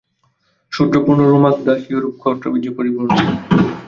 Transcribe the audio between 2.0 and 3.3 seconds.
ক্ষত্রবীর্যে পরিপূর্ণ।